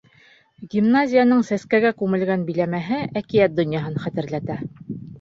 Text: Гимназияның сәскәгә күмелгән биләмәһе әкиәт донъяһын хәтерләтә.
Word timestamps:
Гимназияның 0.71 1.43
сәскәгә 1.51 1.93
күмелгән 2.01 2.49
биләмәһе 2.49 3.01
әкиәт 3.25 3.57
донъяһын 3.63 4.05
хәтерләтә. 4.09 4.63